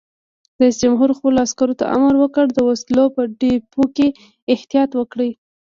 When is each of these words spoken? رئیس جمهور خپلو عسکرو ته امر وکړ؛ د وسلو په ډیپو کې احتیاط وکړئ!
رئیس 0.61 0.75
جمهور 0.83 1.09
خپلو 1.17 1.37
عسکرو 1.47 1.77
ته 1.79 1.85
امر 1.95 2.13
وکړ؛ 2.17 2.45
د 2.53 2.59
وسلو 2.69 3.05
په 3.15 3.21
ډیپو 3.39 3.83
کې 3.95 4.07
احتیاط 4.53 4.91
وکړئ! 4.95 5.31